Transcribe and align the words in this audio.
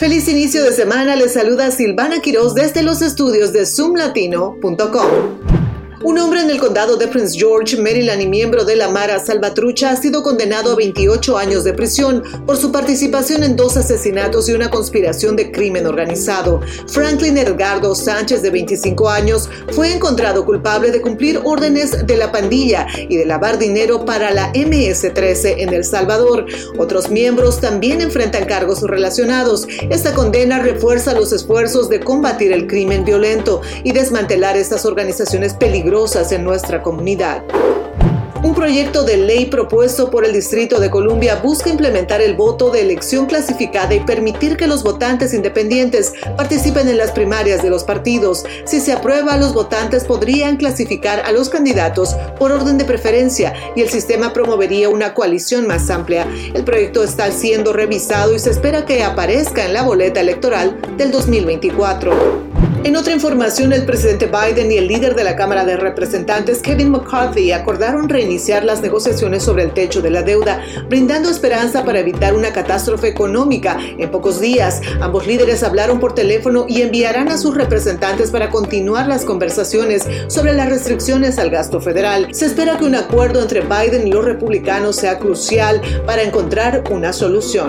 Feliz 0.00 0.28
inicio 0.28 0.64
de 0.64 0.72
semana, 0.72 1.14
les 1.14 1.34
saluda 1.34 1.70
Silvana 1.70 2.22
Quiroz 2.22 2.54
desde 2.54 2.82
los 2.82 3.02
estudios 3.02 3.52
de 3.52 3.66
zoomlatino.com. 3.66 5.59
Un 6.02 6.18
hombre 6.18 6.40
en 6.40 6.48
el 6.48 6.58
condado 6.58 6.96
de 6.96 7.08
Prince 7.08 7.38
George, 7.38 7.76
Maryland 7.76 8.22
y 8.22 8.26
miembro 8.26 8.64
de 8.64 8.74
la 8.74 8.88
Mara 8.88 9.18
Salvatrucha 9.18 9.90
ha 9.90 9.96
sido 9.96 10.22
condenado 10.22 10.72
a 10.72 10.76
28 10.76 11.36
años 11.36 11.62
de 11.62 11.74
prisión 11.74 12.22
por 12.46 12.56
su 12.56 12.72
participación 12.72 13.44
en 13.44 13.54
dos 13.54 13.76
asesinatos 13.76 14.48
y 14.48 14.54
una 14.54 14.70
conspiración 14.70 15.36
de 15.36 15.52
crimen 15.52 15.86
organizado. 15.86 16.62
Franklin 16.86 17.36
Edgardo 17.36 17.94
Sánchez, 17.94 18.40
de 18.40 18.48
25 18.48 19.10
años, 19.10 19.50
fue 19.72 19.92
encontrado 19.92 20.46
culpable 20.46 20.90
de 20.90 21.02
cumplir 21.02 21.38
órdenes 21.44 22.06
de 22.06 22.16
la 22.16 22.32
pandilla 22.32 22.86
y 22.96 23.18
de 23.18 23.26
lavar 23.26 23.58
dinero 23.58 24.06
para 24.06 24.30
la 24.30 24.54
MS-13 24.54 25.56
en 25.58 25.74
El 25.74 25.84
Salvador. 25.84 26.46
Otros 26.78 27.10
miembros 27.10 27.60
también 27.60 28.00
enfrentan 28.00 28.46
cargos 28.46 28.80
relacionados. 28.80 29.68
Esta 29.90 30.14
condena 30.14 30.60
refuerza 30.60 31.12
los 31.12 31.30
esfuerzos 31.34 31.90
de 31.90 32.00
combatir 32.00 32.52
el 32.52 32.66
crimen 32.66 33.04
violento 33.04 33.60
y 33.84 33.92
desmantelar 33.92 34.56
estas 34.56 34.86
organizaciones 34.86 35.52
peligrosas 35.52 35.89
en 35.90 36.44
nuestra 36.44 36.82
comunidad. 36.82 37.42
Un 38.44 38.54
proyecto 38.54 39.02
de 39.02 39.16
ley 39.16 39.46
propuesto 39.46 40.08
por 40.08 40.24
el 40.24 40.32
Distrito 40.32 40.78
de 40.78 40.88
Columbia 40.88 41.40
busca 41.42 41.68
implementar 41.68 42.20
el 42.20 42.36
voto 42.36 42.70
de 42.70 42.82
elección 42.82 43.26
clasificada 43.26 43.92
y 43.92 43.98
permitir 43.98 44.56
que 44.56 44.68
los 44.68 44.84
votantes 44.84 45.34
independientes 45.34 46.12
participen 46.36 46.88
en 46.88 46.96
las 46.96 47.10
primarias 47.10 47.60
de 47.60 47.70
los 47.70 47.82
partidos. 47.82 48.44
Si 48.66 48.78
se 48.78 48.92
aprueba, 48.92 49.36
los 49.36 49.52
votantes 49.52 50.04
podrían 50.04 50.58
clasificar 50.58 51.20
a 51.26 51.32
los 51.32 51.48
candidatos 51.48 52.14
por 52.38 52.52
orden 52.52 52.78
de 52.78 52.84
preferencia 52.84 53.52
y 53.74 53.80
el 53.80 53.88
sistema 53.90 54.32
promovería 54.32 54.88
una 54.90 55.12
coalición 55.12 55.66
más 55.66 55.90
amplia. 55.90 56.24
El 56.54 56.62
proyecto 56.62 57.02
está 57.02 57.32
siendo 57.32 57.72
revisado 57.72 58.32
y 58.32 58.38
se 58.38 58.50
espera 58.50 58.86
que 58.86 59.02
aparezca 59.02 59.66
en 59.66 59.74
la 59.74 59.82
boleta 59.82 60.20
electoral 60.20 60.80
del 60.96 61.10
2024. 61.10 62.49
En 62.82 62.96
otra 62.96 63.12
información, 63.12 63.72
el 63.72 63.84
presidente 63.84 64.26
Biden 64.26 64.72
y 64.72 64.78
el 64.78 64.88
líder 64.88 65.14
de 65.14 65.22
la 65.22 65.36
Cámara 65.36 65.64
de 65.66 65.76
Representantes, 65.76 66.62
Kevin 66.62 66.90
McCarthy, 66.90 67.52
acordaron 67.52 68.08
reiniciar 68.08 68.64
las 68.64 68.80
negociaciones 68.80 69.42
sobre 69.42 69.64
el 69.64 69.72
techo 69.72 70.00
de 70.00 70.10
la 70.10 70.22
deuda, 70.22 70.62
brindando 70.88 71.28
esperanza 71.30 71.84
para 71.84 72.00
evitar 72.00 72.34
una 72.34 72.52
catástrofe 72.52 73.08
económica. 73.08 73.78
En 73.98 74.10
pocos 74.10 74.40
días, 74.40 74.80
ambos 75.00 75.26
líderes 75.26 75.62
hablaron 75.62 76.00
por 76.00 76.14
teléfono 76.14 76.64
y 76.68 76.80
enviarán 76.80 77.28
a 77.28 77.36
sus 77.36 77.54
representantes 77.54 78.30
para 78.30 78.50
continuar 78.50 79.06
las 79.06 79.26
conversaciones 79.26 80.06
sobre 80.28 80.54
las 80.54 80.70
restricciones 80.70 81.38
al 81.38 81.50
gasto 81.50 81.80
federal. 81.80 82.28
Se 82.32 82.46
espera 82.46 82.78
que 82.78 82.86
un 82.86 82.94
acuerdo 82.94 83.42
entre 83.42 83.60
Biden 83.60 84.08
y 84.08 84.12
los 84.12 84.24
republicanos 84.24 84.96
sea 84.96 85.18
crucial 85.18 85.82
para 86.06 86.22
encontrar 86.22 86.84
una 86.90 87.12
solución. 87.12 87.68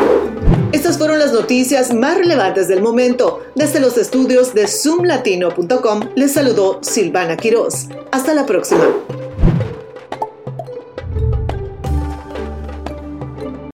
Estas 0.71 0.97
fueron 0.97 1.19
las 1.19 1.33
noticias 1.33 1.93
más 1.93 2.17
relevantes 2.17 2.69
del 2.69 2.81
momento. 2.81 3.41
Desde 3.55 3.81
los 3.81 3.97
estudios 3.97 4.53
de 4.53 4.67
zoomlatino.com 4.81 5.99
les 6.15 6.33
saludó 6.33 6.79
Silvana 6.81 7.37
Quiroz. 7.37 7.87
Hasta 8.11 8.33
la 8.33 8.45
próxima. 8.45 8.83